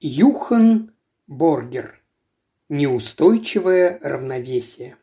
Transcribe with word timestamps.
Юхан 0.00 0.92
Боргер. 1.26 2.00
Неустойчивое 2.68 3.98
равновесие. 4.00 4.96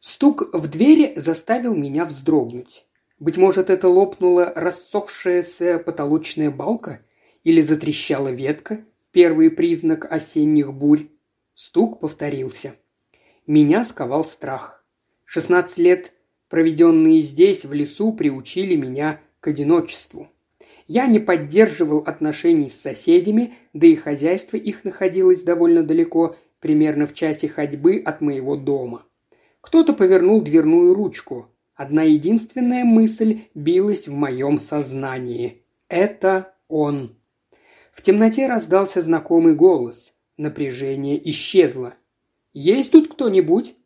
Стук 0.00 0.52
в 0.52 0.66
двери 0.66 1.12
заставил 1.14 1.76
меня 1.76 2.06
вздрогнуть. 2.06 2.86
Быть 3.20 3.36
может, 3.36 3.70
это 3.70 3.86
лопнула 3.88 4.52
рассохшаяся 4.56 5.78
потолочная 5.78 6.50
балка 6.50 7.06
или 7.44 7.62
затрещала 7.62 8.30
ветка, 8.32 8.84
первый 9.12 9.52
признак 9.52 10.10
осенних 10.10 10.74
бурь. 10.74 11.06
Стук 11.54 12.00
повторился. 12.00 12.74
Меня 13.46 13.84
сковал 13.84 14.24
страх. 14.24 14.84
Шестнадцать 15.24 15.78
лет, 15.78 16.12
проведенные 16.48 17.22
здесь, 17.22 17.64
в 17.64 17.72
лесу, 17.72 18.12
приучили 18.12 18.74
меня 18.74 19.20
к 19.38 19.46
одиночеству. 19.46 20.28
Я 20.92 21.06
не 21.06 21.20
поддерживал 21.20 21.98
отношений 21.98 22.68
с 22.68 22.80
соседями, 22.80 23.54
да 23.72 23.86
и 23.86 23.94
хозяйство 23.94 24.56
их 24.56 24.82
находилось 24.82 25.44
довольно 25.44 25.84
далеко, 25.84 26.34
примерно 26.58 27.06
в 27.06 27.14
часе 27.14 27.46
ходьбы 27.46 28.02
от 28.04 28.20
моего 28.20 28.56
дома. 28.56 29.04
Кто-то 29.60 29.92
повернул 29.92 30.40
дверную 30.40 30.92
ручку. 30.92 31.46
Одна 31.76 32.02
единственная 32.02 32.84
мысль 32.84 33.42
билась 33.54 34.08
в 34.08 34.14
моем 34.14 34.58
сознании. 34.58 35.62
Это 35.88 36.54
он. 36.66 37.16
В 37.92 38.02
темноте 38.02 38.46
раздался 38.48 39.00
знакомый 39.00 39.54
голос. 39.54 40.12
Напряжение 40.36 41.20
исчезло. 41.30 41.94
«Есть 42.52 42.90
тут 42.90 43.12
кто-нибудь?» 43.12 43.76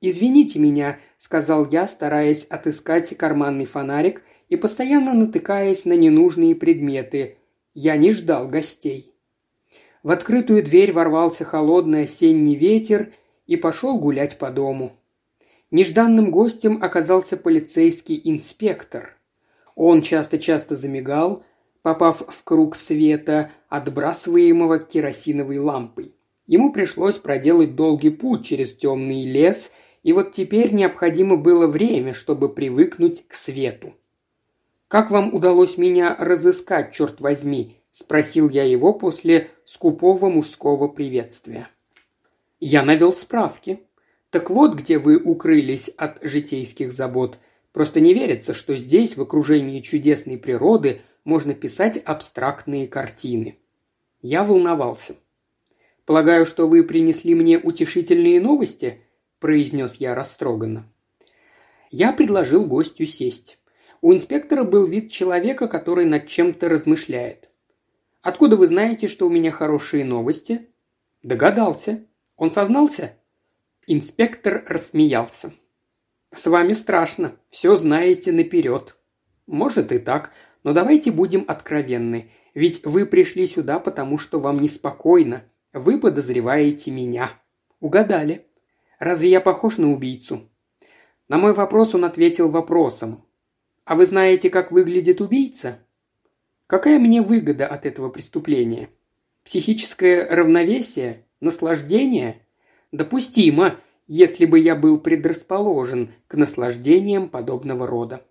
«Извините 0.00 0.60
меня»,— 0.60 1.00
сказал 1.16 1.66
я, 1.68 1.88
стараясь 1.88 2.44
отыскать 2.44 3.16
карманный 3.16 3.64
фонарик– 3.64 4.22
и 4.48 4.56
постоянно 4.56 5.12
натыкаясь 5.14 5.84
на 5.84 5.94
ненужные 5.94 6.54
предметы. 6.54 7.38
Я 7.74 7.96
не 7.96 8.12
ждал 8.12 8.48
гостей. 8.48 9.12
В 10.02 10.10
открытую 10.10 10.62
дверь 10.62 10.92
ворвался 10.92 11.44
холодный 11.44 12.02
осенний 12.02 12.54
ветер 12.54 13.12
и 13.46 13.56
пошел 13.56 13.98
гулять 13.98 14.38
по 14.38 14.50
дому. 14.50 14.92
Нежданным 15.70 16.30
гостем 16.30 16.78
оказался 16.82 17.36
полицейский 17.36 18.20
инспектор. 18.24 19.16
Он 19.74 20.00
часто-часто 20.00 20.76
замигал, 20.76 21.44
попав 21.82 22.22
в 22.28 22.44
круг 22.44 22.76
света, 22.76 23.50
отбрасываемого 23.68 24.78
керосиновой 24.78 25.58
лампой. 25.58 26.14
Ему 26.46 26.72
пришлось 26.72 27.16
проделать 27.16 27.74
долгий 27.74 28.10
путь 28.10 28.46
через 28.46 28.74
темный 28.74 29.24
лес, 29.24 29.72
и 30.04 30.12
вот 30.12 30.32
теперь 30.32 30.72
необходимо 30.72 31.36
было 31.36 31.66
время, 31.66 32.14
чтобы 32.14 32.48
привыкнуть 32.48 33.26
к 33.26 33.34
свету. 33.34 33.92
«Как 34.88 35.10
вам 35.10 35.34
удалось 35.34 35.78
меня 35.78 36.14
разыскать, 36.18 36.92
черт 36.92 37.20
возьми?»– 37.20 37.80
спросил 37.90 38.48
я 38.48 38.64
его 38.64 38.92
после 38.92 39.50
скупого 39.64 40.28
мужского 40.28 40.86
приветствия. 40.88 41.68
Я 42.60 42.82
навел 42.82 43.12
справки. 43.12 43.80
Так 44.30 44.48
вот, 44.50 44.74
где 44.74 44.98
вы 44.98 45.18
укрылись 45.18 45.88
от 45.88 46.22
житейских 46.22 46.92
забот. 46.92 47.38
Просто 47.72 48.00
не 48.00 48.14
верится, 48.14 48.54
что 48.54 48.76
здесь, 48.76 49.16
в 49.16 49.22
окружении 49.22 49.80
чудесной 49.80 50.38
природы, 50.38 51.00
можно 51.24 51.52
писать 51.52 51.98
абстрактные 51.98 52.88
картины. 52.88 53.58
Я 54.22 54.44
волновался. 54.44 55.16
«Полагаю, 56.06 56.46
что 56.46 56.68
вы 56.68 56.84
принесли 56.84 57.34
мне 57.34 57.58
утешительные 57.58 58.40
новости?»– 58.40 59.02
произнес 59.40 59.96
я 59.96 60.14
растроганно. 60.14 60.90
Я 61.90 62.12
предложил 62.12 62.64
гостю 62.64 63.04
сесть. 63.04 63.58
У 64.00 64.12
инспектора 64.12 64.64
был 64.64 64.86
вид 64.86 65.10
человека, 65.10 65.68
который 65.68 66.04
над 66.04 66.26
чем-то 66.28 66.68
размышляет. 66.68 67.48
«Откуда 68.22 68.56
вы 68.56 68.66
знаете, 68.66 69.08
что 69.08 69.26
у 69.26 69.30
меня 69.30 69.50
хорошие 69.50 70.04
новости?» 70.04 70.68
«Догадался. 71.22 72.04
Он 72.36 72.50
сознался?» 72.50 73.16
Инспектор 73.86 74.64
рассмеялся. 74.66 75.52
«С 76.34 76.46
вами 76.46 76.72
страшно. 76.72 77.36
Все 77.48 77.76
знаете 77.76 78.32
наперед». 78.32 78.96
«Может 79.46 79.92
и 79.92 79.98
так, 79.98 80.32
но 80.64 80.72
давайте 80.72 81.12
будем 81.12 81.44
откровенны. 81.46 82.32
Ведь 82.52 82.84
вы 82.84 83.06
пришли 83.06 83.46
сюда, 83.46 83.78
потому 83.78 84.18
что 84.18 84.40
вам 84.40 84.60
неспокойно. 84.60 85.44
Вы 85.72 85.98
подозреваете 86.00 86.90
меня». 86.90 87.30
«Угадали. 87.80 88.46
Разве 88.98 89.30
я 89.30 89.40
похож 89.40 89.78
на 89.78 89.92
убийцу?» 89.92 90.50
На 91.28 91.38
мой 91.38 91.52
вопрос 91.52 91.94
он 91.94 92.04
ответил 92.04 92.48
вопросом. 92.48 93.25
А 93.86 93.94
вы 93.94 94.04
знаете, 94.04 94.50
как 94.50 94.72
выглядит 94.72 95.20
убийца? 95.20 95.78
Какая 96.66 96.98
мне 96.98 97.22
выгода 97.22 97.68
от 97.68 97.86
этого 97.86 98.08
преступления? 98.08 98.90
Психическое 99.44 100.26
равновесие? 100.28 101.24
Наслаждение? 101.40 102.42
Допустимо, 102.90 103.76
если 104.08 104.44
бы 104.44 104.58
я 104.58 104.74
был 104.74 104.98
предрасположен 104.98 106.12
к 106.26 106.34
наслаждениям 106.34 107.28
подобного 107.28 107.86
рода. 107.86 108.24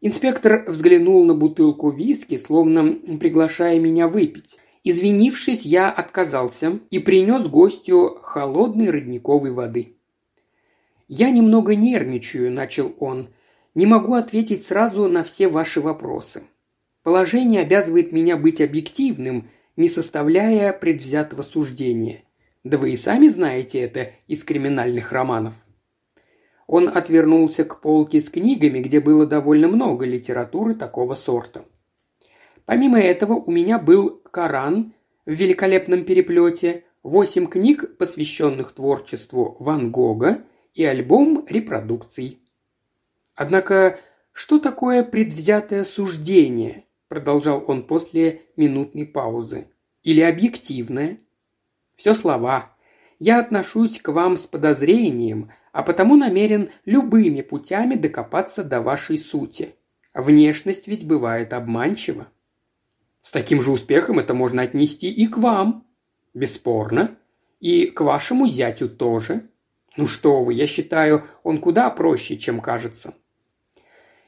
Инспектор 0.00 0.64
взглянул 0.68 1.24
на 1.24 1.34
бутылку 1.34 1.90
виски, 1.90 2.36
словно 2.36 2.92
приглашая 3.18 3.80
меня 3.80 4.06
выпить. 4.06 4.58
Извинившись, 4.84 5.62
я 5.62 5.90
отказался 5.90 6.78
и 6.90 7.00
принес 7.00 7.48
гостю 7.48 8.20
холодной 8.22 8.90
родниковой 8.90 9.50
воды. 9.50 9.96
«Я 11.08 11.30
немного 11.30 11.74
нервничаю»,– 11.74 12.52
начал 12.52 12.94
он. 13.00 13.28
Не 13.76 13.84
могу 13.84 14.14
ответить 14.14 14.64
сразу 14.64 15.06
на 15.06 15.22
все 15.22 15.48
ваши 15.48 15.82
вопросы. 15.82 16.44
Положение 17.02 17.60
обязывает 17.60 18.10
меня 18.10 18.38
быть 18.38 18.62
объективным, 18.62 19.50
не 19.76 19.88
составляя 19.88 20.72
предвзятого 20.72 21.42
суждения. 21.42 22.22
Да 22.64 22.78
вы 22.78 22.92
и 22.92 22.96
сами 22.96 23.28
знаете 23.28 23.80
это 23.80 24.12
из 24.28 24.44
криминальных 24.44 25.12
романов. 25.12 25.66
Он 26.66 26.88
отвернулся 26.88 27.66
к 27.66 27.82
полке 27.82 28.18
с 28.18 28.30
книгами, 28.30 28.78
где 28.78 28.98
было 28.98 29.26
довольно 29.26 29.68
много 29.68 30.06
литературы 30.06 30.72
такого 30.72 31.12
сорта. 31.12 31.66
Помимо 32.64 32.98
этого 32.98 33.34
у 33.34 33.50
меня 33.50 33.78
был 33.78 34.22
Коран 34.30 34.94
в 35.26 35.32
великолепном 35.32 36.06
переплете, 36.06 36.84
восемь 37.02 37.46
книг, 37.46 37.98
посвященных 37.98 38.72
творчеству 38.72 39.54
Ван 39.60 39.90
Гога, 39.92 40.44
и 40.72 40.82
альбом 40.82 41.44
репродукций. 41.46 42.40
Однако, 43.36 44.00
что 44.32 44.58
такое 44.58 45.04
предвзятое 45.04 45.84
суждение? 45.84 46.84
Продолжал 47.08 47.62
он 47.68 47.84
после 47.86 48.42
минутной 48.56 49.06
паузы. 49.06 49.68
Или 50.02 50.22
объективное? 50.22 51.20
Все 51.94 52.14
слова. 52.14 52.74
Я 53.18 53.38
отношусь 53.38 54.00
к 54.00 54.08
вам 54.08 54.36
с 54.36 54.46
подозрением, 54.46 55.50
а 55.72 55.82
потому 55.82 56.16
намерен 56.16 56.70
любыми 56.84 57.42
путями 57.42 57.94
докопаться 57.94 58.64
до 58.64 58.80
вашей 58.80 59.18
сути. 59.18 59.74
Внешность 60.14 60.88
ведь 60.88 61.06
бывает 61.06 61.52
обманчива. 61.52 62.28
С 63.20 63.30
таким 63.30 63.60
же 63.60 63.70
успехом 63.70 64.18
это 64.18 64.32
можно 64.34 64.62
отнести 64.62 65.10
и 65.12 65.26
к 65.26 65.36
вам. 65.36 65.86
Бесспорно. 66.32 67.16
И 67.60 67.86
к 67.86 68.00
вашему 68.00 68.46
зятю 68.46 68.88
тоже. 68.88 69.48
Ну 69.96 70.06
что 70.06 70.42
вы, 70.44 70.54
я 70.54 70.66
считаю, 70.66 71.24
он 71.42 71.58
куда 71.58 71.90
проще, 71.90 72.36
чем 72.36 72.60
кажется. 72.60 73.14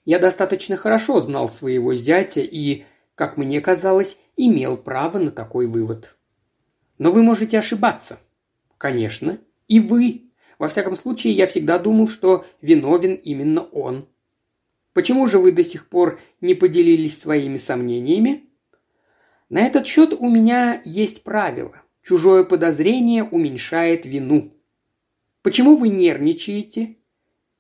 Я 0.09 0.19
достаточно 0.19 0.79
хорошо 0.79 1.21
знал 1.21 1.51
своего 1.51 1.93
зятя 1.93 2.41
и, 2.41 2.85
как 3.15 3.37
мне 3.37 3.61
казалось, 3.61 4.17
имел 4.39 4.79
право 4.79 5.19
на 5.19 5.31
такой 5.31 5.67
вывод. 5.67 6.17
Но 6.97 7.13
вы 7.13 7.23
можете 7.23 7.59
ошибаться. 7.59 8.19
Конечно. 8.79 9.37
И 9.67 9.81
вы. 9.81 10.31
Во 10.59 10.69
всяком 10.69 10.97
случае, 10.97 11.35
я 11.35 11.47
всегда 11.47 11.79
думал, 11.79 12.09
что 12.09 12.47
виновен 12.63 13.17
именно 13.17 13.61
он. 13.61 14.09
Почему 14.95 15.27
же 15.27 15.39
вы 15.39 15.53
до 15.53 15.63
сих 15.63 15.91
пор 15.91 16.19
не 16.41 16.55
поделились 16.55 17.21
своими 17.21 17.59
сомнениями? 17.59 18.49
На 19.51 19.61
этот 19.61 19.87
счет 19.87 20.15
у 20.15 20.31
меня 20.31 20.81
есть 20.87 21.23
правило. 21.23 21.83
Чужое 22.01 22.45
подозрение 22.45 23.25
уменьшает 23.25 24.07
вину. 24.07 24.55
Почему 25.43 25.77
вы 25.77 25.91
нервничаете? 25.91 26.97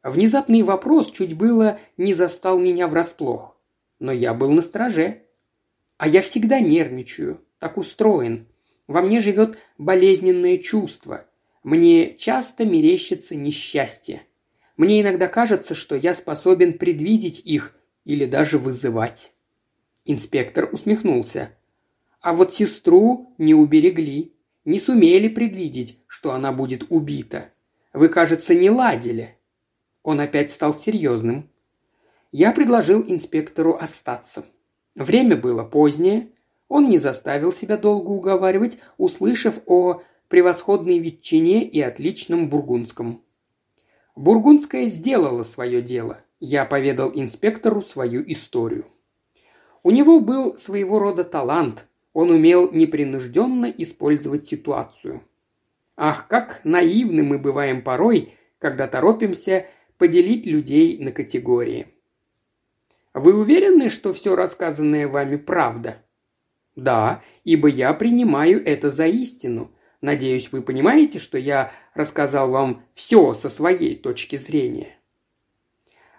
Внезапный 0.09 0.63
вопрос 0.63 1.11
чуть 1.11 1.35
было 1.35 1.79
не 1.97 2.15
застал 2.15 2.59
меня 2.59 2.89
врасплох. 2.89 3.57
Но 3.99 4.13
я 4.13 4.33
был 4.33 4.51
на 4.51 4.63
страже. 4.63 5.23
А 5.99 6.09
я 6.09 6.23
всегда 6.23 6.61
нервничаю, 6.61 7.43
так 7.59 7.77
устроен. 7.77 8.47
Во 8.87 9.03
мне 9.03 9.21
живет 9.21 9.59
болезненное 9.77 10.59
чувство. 10.59 11.27
Мне 11.63 12.17
часто 12.17 12.65
мерещится 12.65 13.35
несчастье. 13.35 14.23
Мне 14.77 15.03
иногда 15.03 15.27
кажется, 15.27 15.75
что 15.75 15.97
я 15.97 16.15
способен 16.15 16.79
предвидеть 16.79 17.41
их 17.41 17.75
или 18.05 18.25
даже 18.25 18.59
вызывать. 18.59 19.33
Инспектор 20.05 20.69
усмехнулся. 20.73 21.51
А 22.21 22.33
вот 22.33 22.55
сестру 22.55 23.35
не 23.37 23.55
уберегли, 23.55 24.35
не 24.65 24.81
сумели 24.81 25.29
предвидеть, 25.29 25.99
что 26.07 26.33
она 26.33 26.53
будет 26.53 26.85
убита. 26.89 27.53
Вы, 27.93 28.09
кажется, 28.09 28.55
не 28.55 28.71
ладили. 28.71 29.38
Он 30.03 30.21
опять 30.21 30.53
стал 30.53 30.75
серьезным. 30.75 31.51
Я 32.33 32.53
предложил 32.53 33.03
инспектору 33.03 33.75
остаться. 33.75 34.45
Время 34.95 35.37
было 35.37 35.65
позднее. 35.65 36.31
Он 36.69 36.89
не 36.89 36.99
заставил 36.99 37.53
себя 37.53 37.77
долго 37.77 38.11
уговаривать, 38.11 38.79
услышав 38.99 39.61
о 39.67 40.03
превосходной 40.29 40.99
ветчине 40.99 41.65
и 41.65 41.81
отличном 41.81 42.49
бургундском. 42.49 43.23
Бургундская 44.15 44.87
сделала 44.87 45.43
свое 45.43 45.81
дело. 45.81 46.21
Я 46.41 46.65
поведал 46.65 47.11
инспектору 47.15 47.81
свою 47.81 48.23
историю. 48.27 48.85
У 49.83 49.91
него 49.91 50.21
был 50.21 50.57
своего 50.57 50.99
рода 50.99 51.25
талант. 51.25 51.87
Он 52.13 52.31
умел 52.31 52.71
непринужденно 52.71 53.67
использовать 53.67 54.47
ситуацию. 54.47 55.23
Ах, 55.97 56.29
как 56.29 56.61
наивны 56.65 57.23
мы 57.23 57.39
бываем 57.39 57.83
порой, 57.83 58.35
когда 58.59 58.87
торопимся 58.87 59.67
поделить 59.99 60.47
людей 60.47 60.99
на 60.99 61.13
категории. 61.13 61.89
Вы 63.15 63.35
уверены, 63.35 63.91
что 63.91 64.13
все 64.13 64.35
рассказанное 64.37 65.09
вами 65.09 65.37
правда? 65.37 66.05
Да, 66.77 67.23
ибо 67.45 67.69
я 67.69 67.93
принимаю 67.93 68.65
это 68.65 68.91
за 68.91 69.07
истину. 69.07 69.73
Надеюсь, 70.01 70.53
вы 70.53 70.63
понимаете, 70.63 71.19
что 71.19 71.37
я 71.37 71.73
рассказал 71.95 72.51
вам 72.51 72.85
все 72.95 73.35
со 73.35 73.49
своей 73.49 73.97
точки 73.97 74.37
зрения. 74.37 74.97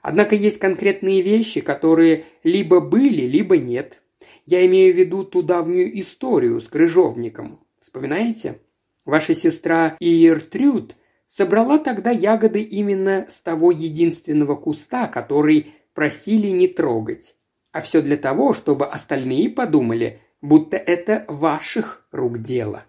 Однако 0.01 0.35
есть 0.35 0.59
конкретные 0.59 1.21
вещи, 1.21 1.61
которые 1.61 2.25
либо 2.43 2.81
были, 2.81 3.21
либо 3.21 3.57
нет. 3.57 4.01
Я 4.45 4.65
имею 4.65 4.93
в 4.93 4.97
виду 4.97 5.23
ту 5.23 5.43
давнюю 5.43 5.97
историю 5.99 6.59
с 6.59 6.67
крыжовником. 6.67 7.65
Вспоминаете? 7.79 8.59
Ваша 9.05 9.33
сестра 9.33 9.95
Иертрюд 9.99 10.95
собрала 11.29 11.77
тогда 11.77 12.09
ягоды 12.09 12.61
именно 12.61 13.27
с 13.29 13.39
того 13.39 13.71
единственного 13.71 14.55
куста, 14.55 15.07
который 15.07 15.73
просили 15.93 16.47
не 16.47 16.67
трогать. 16.67 17.35
А 17.71 17.81
все 17.81 18.01
для 18.01 18.17
того, 18.17 18.51
чтобы 18.51 18.87
остальные 18.87 19.51
подумали, 19.51 20.19
будто 20.41 20.75
это 20.75 21.25
ваших 21.27 22.05
рук 22.11 22.39
дело. 22.39 22.83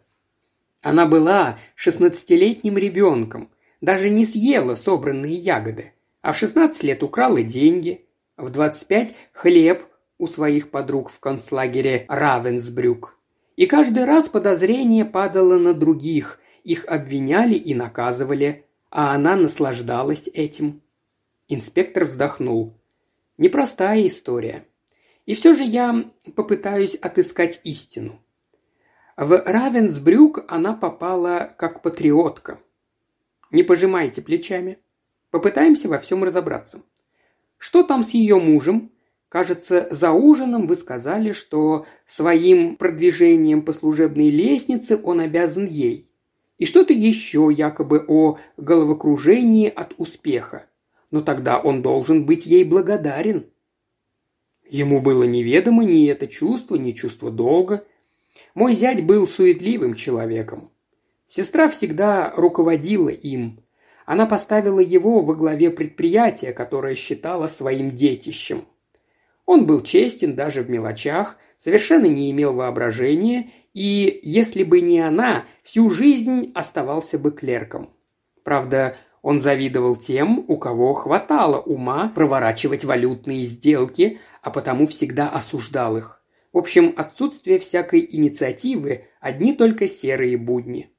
Она 0.83 1.05
была 1.05 1.59
шестнадцатилетним 1.75 2.79
ребенком, 2.79 3.51
даже 3.83 4.09
не 4.09 4.25
съела 4.25 4.75
собранные 4.75 5.35
ягоды, 5.35 5.93
а 6.23 6.33
в 6.33 6.39
шестнадцать 6.39 6.83
лет 6.83 7.03
украла 7.03 7.43
деньги, 7.43 8.07
в 8.39 8.49
двадцать 8.49 8.87
пять– 8.87 9.15
хлеб 9.33 9.83
у 10.17 10.27
своих 10.27 10.71
подруг 10.71 11.11
в 11.11 11.21
концлагере 11.21 12.07
Равенсбрюк. 12.09 13.19
И 13.57 13.67
каждый 13.67 14.07
раз 14.07 14.31
подозрение 14.31 15.05
падало 15.05 15.59
на 15.59 15.75
других, 15.75 16.39
их 16.65 16.85
обвиняли 16.87 17.55
и 17.55 17.75
наказывали, 17.75 18.67
а 18.91 19.15
она 19.15 19.37
наслаждалась 19.37 20.29
этим. 20.33 20.83
Инспектор 21.49 22.05
вздохнул. 22.05 22.75
Непростая 23.39 24.07
история. 24.07 24.67
И 25.27 25.35
все 25.35 25.53
же 25.55 25.63
я 25.63 26.11
попытаюсь 26.35 26.95
отыскать 26.97 27.61
истину. 27.65 28.21
В 29.17 29.43
Равенсбрюк 29.45 30.45
она 30.49 30.73
попала 30.75 31.55
как 31.57 31.83
патриотка. 31.83 32.59
Не 33.51 33.63
пожимайте 33.63 34.23
плечами. 34.23 34.79
Попытаемся 35.31 35.89
во 35.89 35.99
всем 35.99 36.25
разобраться. 36.25 36.83
Что 37.59 37.83
там 37.83 38.03
с 38.03 38.11
ее 38.11 38.37
мужем? 38.37 38.93
Кажется, 39.29 39.87
за 39.93 40.11
ужином 40.11 40.67
вы 40.67 40.75
сказали, 40.75 41.31
что 41.31 41.87
своим 42.05 42.75
продвижением 42.75 43.63
по 43.63 43.73
служебной 43.73 44.29
лестнице 44.29 45.01
он 45.01 45.21
обязан 45.21 45.67
ей. 45.67 46.10
И 46.61 46.67
что-то 46.67 46.93
еще 46.93 47.49
якобы 47.51 48.05
о 48.07 48.37
головокружении 48.59 49.73
от 49.75 49.95
успеха. 49.97 50.67
Но 51.11 51.23
тогда 51.23 51.59
он 51.59 51.81
должен 51.81 52.27
быть 52.27 52.45
ей 52.45 52.65
благодарен. 52.65 53.47
Ему 54.69 55.01
было 55.01 55.25
неведомо 55.25 55.85
ни 55.85 56.07
это 56.07 56.27
чувство, 56.27 56.77
ни 56.77 56.93
чувство 56.93 57.31
долга. 57.31 57.87
Мой 58.55 58.75
зять 58.75 59.03
был 59.07 59.27
суетливым 59.27 59.95
человеком. 59.95 60.71
Сестра 61.27 61.67
всегда 61.71 62.31
руководила 62.37 63.09
им. 63.09 63.65
Она 64.05 64.27
поставила 64.27 64.81
его 64.81 65.23
во 65.23 65.35
главе 65.35 65.71
предприятия, 65.71 66.53
которое 66.53 66.95
считала 66.95 67.47
своим 67.47 67.93
детищем. 67.93 68.67
Он 69.47 69.65
был 69.65 69.81
честен 69.81 70.35
даже 70.35 70.63
в 70.63 70.69
мелочах, 70.69 71.39
совершенно 71.57 72.05
не 72.07 72.31
имел 72.31 72.53
воображения 72.53 73.51
и, 73.73 74.21
если 74.23 74.65
бы 74.65 74.81
не 74.81 75.01
она, 75.01 75.45
всю 75.63 75.91
жизнь 75.91 76.51
оставался 76.55 77.19
бы 77.19 77.31
клерком. 77.31 77.91
Правда, 78.43 78.97
он 79.23 79.41
завидовал 79.41 79.97
тем, 79.97 80.45
у 80.49 80.57
кого 80.57 80.95
хватало 80.95 81.61
ума 81.61 82.11
проворачивать 82.15 82.85
валютные 82.85 83.43
сделки, 83.43 84.19
а 84.43 84.51
потому 84.51 84.87
всегда 84.87 85.29
осуждал 85.29 85.97
их. 85.97 86.23
В 86.53 86.59
общем, 86.59 86.95
отсутствие 86.97 87.59
всякой 87.59 88.07
инициативы– 88.11 89.07
одни 89.21 89.53
только 89.53 89.87
серые 89.87 90.37
будни. 90.37 90.91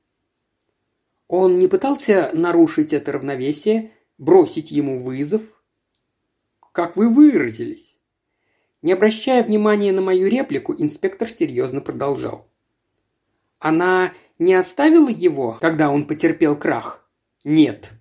Он 1.28 1.60
не 1.60 1.68
пытался 1.68 2.32
нарушить 2.34 2.94
это 2.94 3.14
равновесие, 3.14 3.92
бросить 4.18 4.72
ему 4.72 4.98
вызов? 4.98 5.62
Как 6.72 6.96
вы 6.96 7.10
выразились? 7.10 7.98
Не 8.82 8.94
обращая 8.94 9.44
внимания 9.44 9.92
на 9.92 10.02
мою 10.02 10.28
реплику, 10.28 10.74
инспектор 10.78 11.28
серьезно 11.28 11.82
продолжал. 11.82 12.50
Она 13.62 14.12
не 14.40 14.56
оставила 14.56 15.08
его, 15.08 15.58
когда 15.62 15.92
он 15.92 16.06
потерпел 16.06 16.56
крах? 16.58 17.08
Нет. 17.46 17.92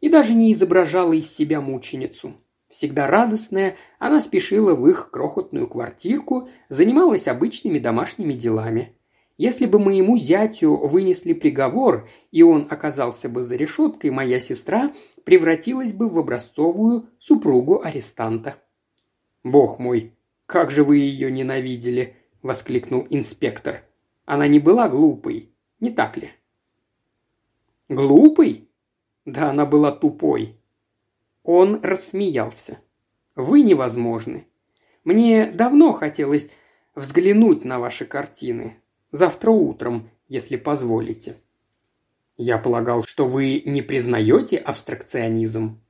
И 0.00 0.08
даже 0.08 0.34
не 0.34 0.52
изображала 0.52 1.12
из 1.12 1.32
себя 1.32 1.60
мученицу. 1.60 2.34
Всегда 2.68 3.06
радостная, 3.06 3.76
она 4.00 4.20
спешила 4.20 4.74
в 4.74 4.88
их 4.88 5.10
крохотную 5.12 5.68
квартирку, 5.68 6.48
занималась 6.68 7.28
обычными 7.28 7.78
домашними 7.78 8.32
делами. 8.32 8.96
Если 9.38 9.66
бы 9.66 9.78
моему 9.78 10.18
зятю 10.18 10.76
вынесли 10.76 11.32
приговор, 11.32 12.08
и 12.32 12.42
он 12.42 12.66
оказался 12.68 13.28
бы 13.28 13.44
за 13.44 13.54
решеткой, 13.54 14.10
моя 14.10 14.40
сестра 14.40 14.92
превратилась 15.22 15.92
бы 15.92 16.08
в 16.08 16.18
образцовую 16.18 17.08
супругу 17.18 17.80
арестанта. 17.80 18.56
«Бог 19.44 19.78
мой, 19.78 20.12
как 20.46 20.72
же 20.72 20.82
вы 20.82 20.96
ее 20.96 21.30
ненавидели!»– 21.30 22.16
воскликнул 22.42 23.06
инспектор. 23.10 23.84
Она 24.24 24.46
не 24.48 24.58
была 24.58 24.88
глупой, 24.88 25.52
не 25.80 25.90
так 25.90 26.16
ли? 26.16 26.30
Глупой? 27.88 28.68
Да 29.26 29.50
она 29.50 29.66
была 29.66 29.92
тупой. 29.92 30.58
Он 31.42 31.80
рассмеялся. 31.82 32.78
Вы 33.36 33.62
невозможны. 33.62 34.46
Мне 35.04 35.50
давно 35.50 35.92
хотелось 35.92 36.48
взглянуть 36.94 37.64
на 37.64 37.78
ваши 37.78 38.06
картины. 38.06 38.80
Завтра 39.12 39.50
утром, 39.50 40.10
если 40.28 40.56
позволите. 40.56 41.36
Я 42.36 42.58
полагал, 42.58 43.04
что 43.04 43.26
вы 43.26 43.62
не 43.64 43.82
признаете 43.82 44.56
абстракционизм. 44.56 45.80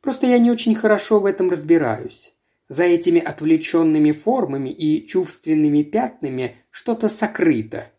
Просто 0.00 0.26
я 0.26 0.38
не 0.38 0.50
очень 0.50 0.74
хорошо 0.74 1.20
в 1.20 1.26
этом 1.26 1.50
разбираюсь. 1.50 2.32
За 2.70 2.84
этими 2.84 3.20
отвлеченными 3.20 4.12
формами 4.12 4.68
и 4.68 5.04
чувственными 5.04 5.82
пятнами 5.82 6.54
что-то 6.70 7.08
сокрыто. 7.08 7.90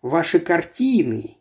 Ваши 0.00 0.40
картины. 0.40 1.36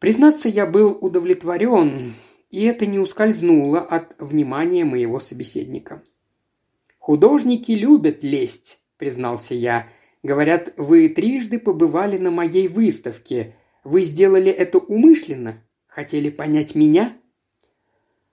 Признаться, 0.00 0.50
я 0.50 0.66
был 0.66 0.98
удовлетворен, 1.00 2.12
и 2.50 2.62
это 2.62 2.84
не 2.84 2.98
ускользнуло 2.98 3.80
от 3.80 4.16
внимания 4.18 4.84
моего 4.84 5.18
собеседника. 5.18 6.02
«Художники 6.98 7.72
любят 7.72 8.22
лесть»,– 8.22 8.78
признался 8.98 9.54
я. 9.54 9.88
«Говорят, 10.22 10.74
вы 10.76 11.08
трижды 11.08 11.58
побывали 11.58 12.18
на 12.18 12.30
моей 12.30 12.68
выставке. 12.68 13.56
Вы 13.82 14.02
сделали 14.02 14.52
это 14.52 14.76
умышленно? 14.76 15.64
Хотели 15.86 16.28
понять 16.28 16.74
меня?» 16.74 17.16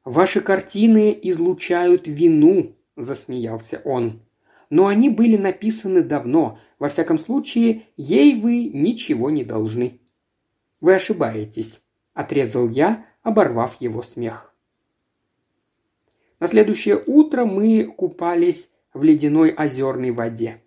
«Ваши 0.06 0.40
картины 0.40 1.18
излучают 1.24 2.08
вину»,– 2.08 2.76
засмеялся 2.96 3.82
он. 3.84 4.22
«Но 4.70 4.86
они 4.86 5.10
были 5.10 5.36
написаны 5.36 6.02
давно. 6.02 6.60
Во 6.78 6.90
всяком 6.90 7.18
случае, 7.18 7.88
ей 7.98 8.40
вы 8.40 8.66
ничего 8.66 9.32
не 9.32 9.44
должны». 9.44 10.00
«Вы 10.80 10.94
ошибаетесь»,– 10.94 11.82
отрезал 12.14 12.70
я, 12.70 13.08
оборвав 13.24 13.82
его 13.82 14.04
смех. 14.04 14.54
На 16.40 16.48
следующее 16.48 17.02
утро 17.08 17.46
мы 17.46 17.86
купались 17.86 18.70
в 18.94 19.04
ледяной 19.04 19.50
озерной 19.50 20.12
воде. 20.12 20.62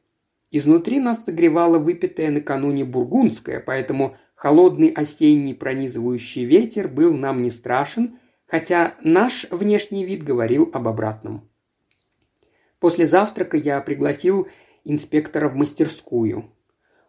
Изнутри 0.51 0.99
нас 0.99 1.25
согревало 1.25 1.79
выпитое 1.79 2.31
накануне 2.31 2.85
бургундское, 2.85 3.61
поэтому 3.61 4.17
холодный 4.35 4.89
осенний 4.89 5.55
пронизывающий 5.55 6.45
ветер 6.45 6.89
был 6.89 7.15
нам 7.15 7.43
не 7.43 7.53
страшен– 7.53 8.19
хотя 8.49 8.97
наш 9.05 9.47
внешний 9.51 10.05
вид 10.05 10.25
говорил 10.25 10.69
об 10.73 10.89
обратном. 10.89 11.49
После 12.81 13.07
завтрака 13.07 13.57
я 13.57 13.81
пригласил 13.81 14.49
инспектора 14.85 15.49
в 15.49 15.55
мастерскую. 15.55 16.51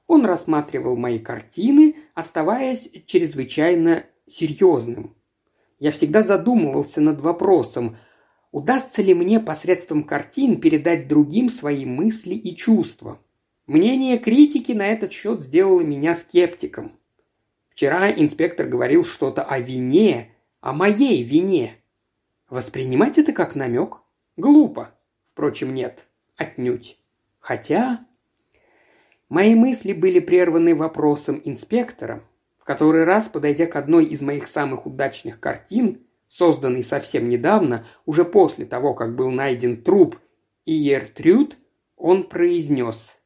Он 0.06 0.26
рассматривал 0.26 0.98
мои 0.98 1.18
картины, 1.18 1.96
оставаясь 2.14 2.90
чрезвычайно 3.06 4.06
серьезным. 4.28 5.16
Я 5.80 5.92
всегда 5.92 6.24
задумывался 6.24 7.00
над 7.00 7.22
вопросом, 7.22 7.98
удастся 8.52 9.02
ли 9.02 9.14
мне 9.14 9.40
посредством 9.40 10.04
картин 10.04 10.60
передать 10.60 11.08
другим 11.08 11.50
свои 11.50 11.86
мысли 11.86 12.34
и 12.34 12.56
чувства. 12.56 13.20
Мнение 13.66 14.18
критики 14.18 14.72
на 14.74 14.88
этот 14.88 15.14
счет 15.14 15.42
сделало 15.42 15.82
меня 15.82 16.16
скептиком. 16.16 16.94
Вчера 17.70 18.12
инспектор 18.12 18.68
говорил 18.68 19.06
что-то 19.06 19.44
о 19.44 19.60
вине, 19.60 20.34
о 20.62 20.74
моей 20.74 21.24
вине. 21.24 21.78
Воспринимать 22.50 23.18
это 23.18 23.32
как 23.32 23.56
намек? 23.56 23.98
Глупо. 24.38 24.96
Впрочем, 25.26 25.74
нет, 25.74 26.08
отнюдь. 26.36 26.98
Хотя... 27.40 28.06
Мои 29.30 29.54
мысли 29.54 29.94
были 29.94 30.20
прерваны 30.20 30.74
вопросом 30.74 31.40
инспектора, 31.46 32.24
в 32.58 32.64
который 32.64 33.04
раз, 33.04 33.28
подойдя 33.28 33.68
к 33.68 33.76
одной 33.76 34.06
из 34.06 34.24
моих 34.24 34.48
самых 34.48 34.88
удачных 34.88 35.40
картин, 35.40 36.02
созданной 36.28 36.84
совсем 36.84 37.30
недавно, 37.30 37.86
уже 38.08 38.26
после 38.26 38.66
того, 38.66 38.96
как 38.96 39.16
был 39.16 39.30
найден 39.30 39.84
труп 39.84 40.18
Иертрюд, 40.66 41.58
он 41.96 42.24
произнес 42.24 43.18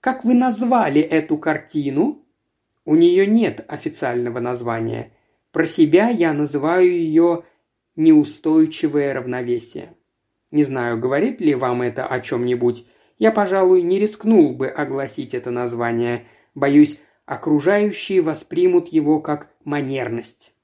«Как 0.00 0.24
вы 0.24 0.34
назвали 0.34 1.00
эту 1.00 1.38
картину?» 1.38 2.24
У 2.84 2.96
нее 2.96 3.26
нет 3.26 3.64
официального 3.68 4.40
названия. 4.40 5.12
Про 5.52 5.66
себя 5.66 6.08
я 6.10 6.32
называю 6.32 6.90
ее 6.90 7.44
«неустойчивое 7.96 9.14
равновесие». 9.14 9.94
Не 10.50 10.64
знаю, 10.64 10.98
говорит 10.98 11.40
ли 11.40 11.54
вам 11.54 11.82
это 11.82 12.06
о 12.06 12.20
чем-нибудь. 12.20 12.86
Я, 13.18 13.32
пожалуй, 13.32 13.82
не 13.82 13.98
рискнул 13.98 14.54
бы 14.54 14.68
огласить 14.68 15.34
это 15.34 15.50
название. 15.50 16.26
Боюсь, 16.54 17.00
окружающие 17.26 18.22
воспримут 18.22 18.88
его 18.88 19.20
как 19.20 19.50
манерность. 19.64 20.54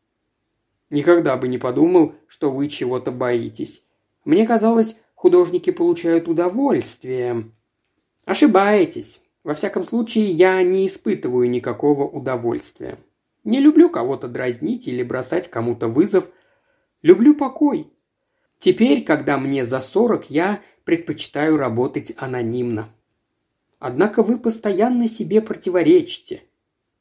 Никогда 0.88 1.36
бы 1.36 1.48
не 1.48 1.58
подумал, 1.58 2.14
что 2.26 2.50
вы 2.50 2.68
чего-то 2.68 3.10
боитесь. 3.10 3.82
Мне 4.24 4.46
казалось, 4.46 4.96
художники 5.14 5.70
получают 5.70 6.28
удовольствие. 6.28 7.50
Ошибаетесь. 8.24 9.20
Во 9.42 9.52
всяком 9.52 9.82
случае, 9.84 10.30
я 10.30 10.62
не 10.62 10.86
испытываю 10.86 11.50
никакого 11.50 12.04
удовольствия. 12.04 12.98
Не 13.44 13.60
люблю 13.60 13.90
кого-то 13.90 14.26
дразнить 14.26 14.88
или 14.88 15.02
бросать 15.02 15.48
кому-то 15.48 15.88
вызов. 15.88 16.30
Люблю 17.02 17.34
покой. 17.36 17.90
Теперь, 18.58 19.04
когда 19.04 19.38
мне 19.38 19.64
за 19.64 19.80
сорок, 19.80 20.30
я 20.30 20.62
предпочитаю 20.84 21.58
работать 21.58 22.14
анонимно. 22.16 22.88
Однако 23.78 24.22
вы 24.22 24.38
постоянно 24.38 25.06
себе 25.06 25.42
противоречите. 25.42 26.44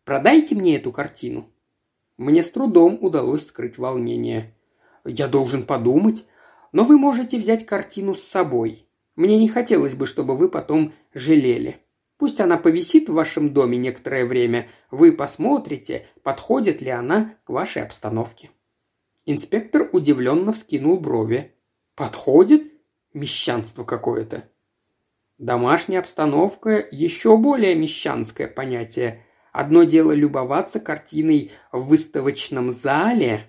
Продайте 0.03 0.55
мне 0.55 0.75
эту 0.75 0.91
картину. 0.91 1.47
Мне 2.17 2.43
с 2.43 2.51
трудом 2.51 2.97
удалось 3.01 3.47
скрыть 3.47 3.77
волнение. 3.77 4.53
Я 5.05 5.29
должен 5.29 5.63
подумать, 5.63 6.25
но 6.73 6.83
вы 6.83 6.97
можете 6.97 7.37
взять 7.37 7.65
картину 7.65 8.15
с 8.15 8.23
собой. 8.23 8.85
Мне 9.15 9.37
не 9.37 9.47
хотелось 9.47 9.95
бы, 9.95 10.05
чтобы 10.05 10.35
вы 10.35 10.49
потом 10.49 10.93
жалели. 11.13 11.79
Пусть 12.17 12.39
она 12.39 12.57
повисит 12.57 13.09
в 13.09 13.13
вашем 13.13 13.53
доме 13.53 13.77
некоторое 13.77 14.25
время, 14.25 14.69
вы 14.91 15.11
посмотрите, 15.11 16.07
подходит 16.21 16.81
ли 16.81 16.89
она 16.89 17.35
к 17.43 17.49
вашей 17.49 17.83
обстановке». 17.83 18.51
Инспектор 19.25 19.89
удивленно 19.91 20.51
вскинул 20.51 20.99
брови. 20.99 21.55
«Подходит? 21.95 22.71
Мещанство 23.13 23.83
какое-то». 23.83 24.49
Домашняя 25.37 25.99
обстановка– 25.99 26.87
еще 26.91 27.37
более 27.37 27.75
мещанское 27.75 28.47
понятие. 28.47 29.25
Одно 29.51 29.83
дело 29.83 30.11
любоваться 30.11 30.79
картиной 30.79 31.51
в 31.71 31.87
выставочном 31.87 32.71
зале. 32.71 33.43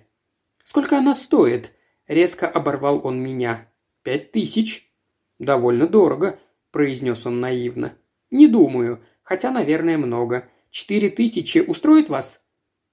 «Сколько 0.63 0.97
она 0.97 1.13
стоит?»– 1.13 1.73
резко 2.07 2.47
оборвал 2.47 3.01
он 3.03 3.21
меня. 3.21 3.71
«Пять 4.03 4.31
тысяч». 4.31 4.91
«Довольно 5.39 5.87
дорого»,– 5.87 6.39
произнес 6.71 7.25
он 7.25 7.39
наивно. 7.39 7.97
«Не 8.31 8.47
думаю, 8.47 9.01
хотя, 9.23 9.51
наверное, 9.51 9.97
много. 9.97 10.49
Четыре 10.69 11.09
тысячи 11.09 11.59
устроит 11.59 12.09
вас? 12.09 12.41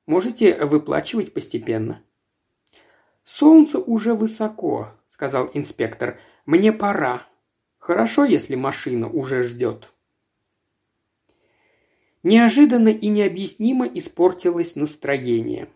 Можете 0.07 0.65
выплачивать 0.65 1.33
постепенно». 1.35 2.03
«Солнце 3.23 3.79
уже 3.79 4.15
высоко»,– 4.15 4.89
сказал 5.07 5.51
инспектор. 5.55 6.19
«Мне 6.45 6.73
пора. 6.73 7.27
Хорошо, 7.79 8.25
если 8.25 8.57
машина 8.57 9.09
уже 9.09 9.43
ждет». 9.43 9.93
Неожиданно 12.23 12.89
и 12.89 13.09
необъяснимо 13.09 13.87
испортилось 13.87 14.77
настроение. 14.77 15.69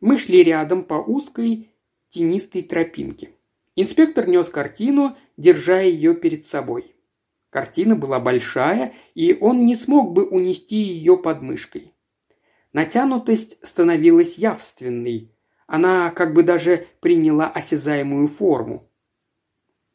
Мы 0.00 0.18
шли 0.18 0.42
рядом 0.42 0.82
по 0.82 0.94
узкой 0.94 1.70
тенистой 2.08 2.62
тропинке. 2.62 3.30
Инспектор 3.76 4.28
нес 4.28 4.48
картину, 4.48 5.16
держа 5.36 5.80
ее 5.80 6.14
перед 6.14 6.44
собой. 6.44 6.93
Картина 7.54 7.94
была 7.94 8.18
большая, 8.18 8.94
и 9.14 9.32
он 9.40 9.64
не 9.64 9.76
смог 9.76 10.12
бы 10.12 10.26
унести 10.26 10.74
ее 10.74 11.16
под 11.16 11.40
мышкой. 11.40 11.94
Натянутость 12.72 13.64
становилась 13.64 14.38
явственной. 14.38 15.32
Она 15.68 16.10
как 16.10 16.34
бы 16.34 16.42
даже 16.42 16.88
приняла 16.98 17.48
осязаемую 17.48 18.26
форму. 18.26 18.90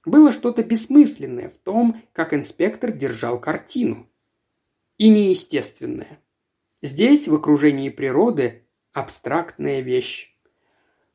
Было 0.06 0.32
что-то 0.32 0.63
бессмысленное 0.63 1.50
в 1.50 1.58
том, 1.58 2.01
как 2.13 2.34
инспектор 2.34 2.94
держал 2.94 3.38
картину. 3.42 4.10
И 4.98 5.10
неестественное. 5.10 6.22
Здесь, 6.82 7.28
в 7.28 7.36
окружении 7.36 7.89
природы, 7.89 8.63
абстрактная 8.94 9.82
вещь. 9.82 10.34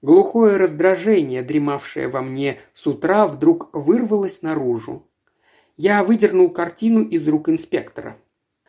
Глухое 0.02 0.58
раздражение, 0.58 1.42
дремавшее 1.42 2.08
во 2.08 2.20
мне 2.20 2.60
с 2.74 2.86
утра, 2.86 3.26
вдруг 3.26 3.70
вырвалось 3.72 4.42
наружу. 4.42 5.08
Я 5.76 6.04
выдернул 6.04 6.50
картину 6.50 7.02
из 7.02 7.26
рук 7.26 7.48
инспектора. 7.48 8.16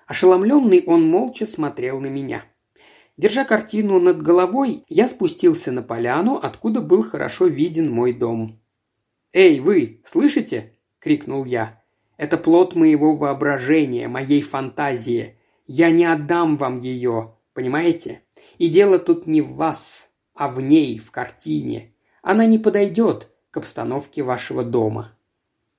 Ошеломленный 0.07 0.83
он 0.85 1.07
молча 1.07 1.45
смотрел 1.45 1.99
на 1.99 2.07
меня. 2.07 2.45
Держа 3.15 3.45
картину 3.45 3.99
над 3.99 4.21
головой, 4.21 4.83
я 4.89 5.07
спустился 5.07 5.71
на 5.71 5.83
поляну, 5.83 6.35
откуда 6.35 6.81
был 6.81 7.03
хорошо 7.03 7.45
виден 7.45 7.91
мой 7.91 8.11
дом. 8.11 8.59
«Эй, 9.33 9.59
вы, 9.59 10.01
слышите?»– 10.03 10.73
крикнул 10.99 11.45
я. 11.45 11.83
«Это 12.17 12.37
плод 12.37 12.75
моего 12.75 13.13
воображения, 13.13 14.07
моей 14.07 14.41
фантазии. 14.41 15.37
Я 15.67 15.91
не 15.91 16.05
отдам 16.05 16.55
вам 16.55 16.79
ее, 16.79 17.35
понимаете? 17.53 18.23
И 18.57 18.67
дело 18.67 18.97
тут 18.97 19.27
не 19.27 19.41
в 19.41 19.53
вас, 19.53 20.09
а 20.33 20.47
в 20.47 20.59
ней, 20.59 20.97
в 20.97 21.11
картине. 21.11 21.93
Она 22.21 22.45
не 22.45 22.57
подойдет 22.57 23.29
к 23.51 23.57
обстановке 23.57 24.23
вашего 24.23 24.63
дома». 24.63 25.11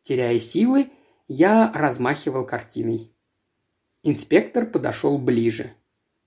Теряя 0.02 0.38
силы, 0.38 0.90
я 1.28 1.72
размахивал 1.74 2.46
картиной. 2.46 3.12
Инспектор 4.02 4.66
подошел 4.66 5.18
ближе. 5.18 5.72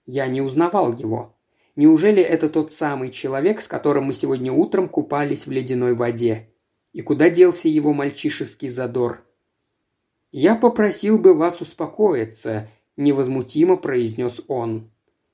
Я 0.05 0.27
не 0.27 0.41
узнавал 0.41 0.93
его. 0.93 1.37
Неужели 1.75 2.21
это 2.21 2.49
тот 2.49 2.73
самый 2.73 3.09
человек, 3.09 3.61
с 3.61 3.67
которым 3.67 4.05
мы 4.05 4.13
сегодня 4.13 4.51
утром 4.51 4.89
купались 4.89 5.47
в 5.47 5.51
ледяной 5.51 5.93
воде? 5.93 6.49
И 6.91 7.01
куда 7.01 7.29
делся 7.29 7.69
его 7.69 7.93
мальчишеский 7.93 8.67
задор? 8.67 9.23
«Я 10.31 10.55
попросил 10.55 11.17
бы 11.17 11.33
вас 11.33 11.61
успокоиться»,– 11.61 12.69
невозмутимо 12.97 13.77
произнес 13.77 14.41
он. 14.47 14.91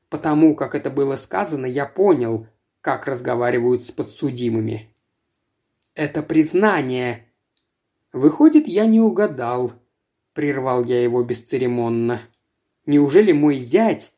«Потому 0.10 0.56
как 0.56 0.76
это 0.76 0.90
было 0.90 1.16
сказано, 1.16 1.66
я 1.66 1.86
понял, 1.86 2.48
как 2.82 3.08
разговаривают 3.08 3.84
с 3.84 3.92
подсудимыми». 3.92 4.94
«Это 5.96 6.22
признание», 6.22 7.25
«Выходит, 8.16 8.70
я 8.70 8.86
не 8.86 9.02
угадал»,– 9.02 9.74
прервал 10.34 10.86
я 10.86 11.04
его 11.04 11.22
бесцеремонно. 11.22 12.22
«Неужели 12.86 13.34
мой 13.34 13.60
зять...» 13.60 14.14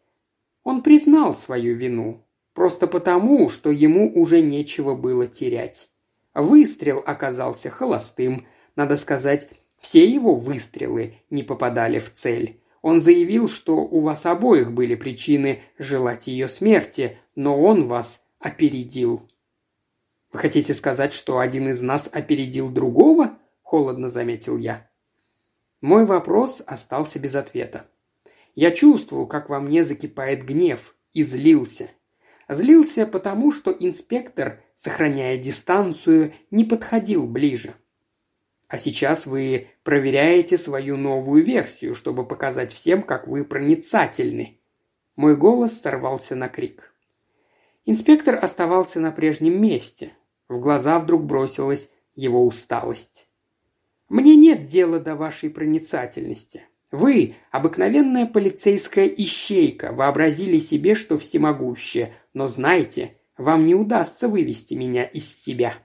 Он 0.63 0.83
признал 0.83 1.33
свою 1.33 1.75
вину, 1.75 2.23
просто 2.53 2.85
потому, 2.85 3.49
что 3.49 3.71
ему 3.71 4.11
уже 4.13 4.41
нечего 4.41 4.93
было 4.93 5.25
терять. 5.25 5.89
Выстрел 6.35 7.01
оказался 7.03 7.71
холостым, 7.71 8.45
надо 8.75 8.97
сказать, 8.97 9.49
все 9.79 10.05
его 10.05 10.35
выстрелы 10.35 11.15
не 11.31 11.41
попадали 11.41 11.97
в 11.97 12.13
цель. 12.13 12.61
Он 12.83 13.01
заявил, 13.01 13.49
что 13.49 13.77
у 13.77 13.99
вас 14.01 14.27
обоих 14.27 14.73
были 14.73 14.93
причины 14.93 15.63
желать 15.79 16.27
ее 16.27 16.47
смерти, 16.49 17.17
но 17.33 17.59
он 17.59 17.87
вас 17.87 18.21
опередил. 18.37 19.27
Вы 20.31 20.37
хотите 20.37 20.75
сказать, 20.75 21.13
что 21.13 21.39
один 21.39 21.69
из 21.69 21.81
нас 21.81 22.07
опередил 22.13 22.69
другого? 22.69 23.36
Холодно 23.67 24.07
заметил 24.07 24.55
я. 24.57 24.89
Мой 25.81 26.05
вопрос 26.05 26.63
остался 26.65 27.19
без 27.19 27.35
ответа. 27.35 27.89
Я 28.55 28.71
чувствовал, 28.71 29.27
как 29.27 29.49
во 29.49 29.59
мне 29.59 29.83
закипает 29.83 30.45
гнев, 30.45 30.95
и 31.11 31.21
злился. 31.21 31.89
Злился 32.47 33.05
потому, 33.05 33.51
что 33.51 33.75
инспектор, 33.77 34.63
сохраняя 34.75 35.37
дистанцию, 35.37 36.33
не 36.49 36.63
подходил 36.63 37.27
ближе. 37.27 37.75
А 38.69 38.77
сейчас 38.77 39.27
вы 39.27 39.67
проверяете 39.83 40.57
свою 40.57 40.95
новую 40.95 41.43
версию, 41.43 41.93
чтобы 41.93 42.25
показать 42.25 42.71
всем, 42.71 43.03
как 43.03 43.27
вы 43.27 43.43
проницательны. 43.43 44.61
Мой 45.17 45.35
голос 45.35 45.73
сорвался 45.73 46.35
на 46.35 46.47
крик. 46.47 46.93
Инспектор 47.85 48.41
оставался 48.41 49.01
на 49.01 49.11
прежнем 49.11 49.61
месте. 49.61 50.13
В 50.47 50.57
глаза 50.61 50.99
вдруг 50.99 51.25
бросилась 51.25 51.89
его 52.15 52.45
усталость. 52.45 53.26
Мне 54.09 54.35
нет 54.35 54.65
дела 54.65 54.99
до 54.99 55.15
вашей 55.15 55.49
проницательности. 55.49 56.63
Вы, 56.91 57.35
обыкновенная 57.51 58.25
полицейская 58.25 59.07
ищейка, 59.07 59.91
вообразили 59.91 60.57
себе, 60.57 60.95
что 60.95 61.17
всемогущее, 61.17 62.13
но 62.33 62.47
знайте, 62.47 63.17
вам 63.37 63.65
не 63.65 63.75
удастся 63.75 64.27
вывести 64.27 64.73
меня 64.73 65.03
из 65.03 65.27
себя». 65.43 65.75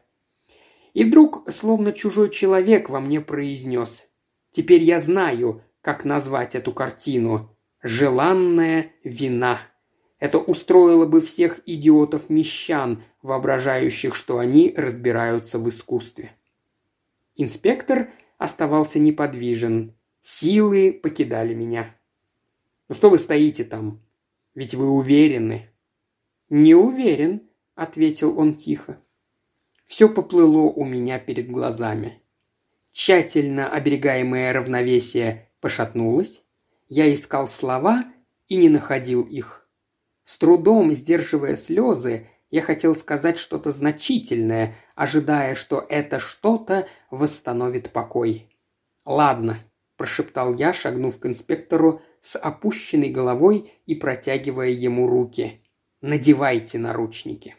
И 0.94 1.04
вдруг, 1.04 1.50
словно 1.50 1.92
чужой 1.92 2.28
человек, 2.28 2.90
во 2.90 3.00
мне 3.00 3.20
произнес. 3.20 4.06
«Теперь 4.50 4.82
я 4.82 5.00
знаю, 5.00 5.62
как 5.80 6.04
назвать 6.04 6.54
эту 6.54 6.72
картину. 6.72 7.56
Желанная 7.82 8.92
вина». 9.02 9.60
Это 10.22 10.38
устроило 10.38 11.04
бы 11.04 11.20
всех 11.20 11.60
идиотов-мещан, 11.66 13.02
воображающих, 13.22 14.14
что 14.14 14.38
они 14.38 14.72
разбираются 14.76 15.58
в 15.58 15.68
искусстве. 15.68 16.36
Инспектор 17.36 18.10
оставался 18.38 18.98
неподвижен. 18.98 19.94
Силы 20.20 20.92
покидали 20.92 21.54
меня. 21.54 21.96
«Ну 22.88 22.94
что 22.94 23.10
вы 23.10 23.18
стоите 23.18 23.64
там? 23.64 24.02
Ведь 24.54 24.74
вы 24.74 24.88
уверены». 24.88 25.70
«Не 26.48 26.74
уверен»,— 26.74 27.48
ответил 27.74 28.38
он 28.38 28.54
тихо. 28.54 29.00
Все 29.84 30.08
поплыло 30.08 30.70
у 30.70 30.84
меня 30.84 31.18
перед 31.18 31.50
глазами. 31.50 32.22
Тщательно 32.92 33.70
оберегаемое 33.70 34.52
равновесие 34.52 35.50
пошатнулось. 35.60 36.42
Я 36.88 37.12
искал 37.12 37.48
слова 37.48 38.04
и 38.48 38.56
не 38.56 38.68
находил 38.68 39.22
их. 39.22 39.66
С 40.24 40.36
трудом 40.36 40.92
сдерживая 40.92 41.56
слезы, 41.56 42.28
я 42.52 42.60
хотел 42.60 42.94
сказать 42.94 43.38
что-то 43.38 43.72
значительное, 43.72 44.76
ожидая, 44.94 45.54
что 45.56 45.84
это 45.88 46.18
что-то 46.18 46.86
восстановит 47.10 47.90
покой. 47.90 48.46
«Ладно»,– 49.06 49.58
прошептал 49.96 50.54
я, 50.54 50.74
шагнув 50.74 51.18
к 51.18 51.26
инспектору 51.26 52.02
с 52.20 52.38
опущенной 52.38 53.08
головой 53.08 53.72
и 53.86 53.94
протягивая 53.94 54.68
ему 54.68 55.08
руки. 55.08 55.62
«Надевайте 56.02 56.78
наручники». 56.78 57.56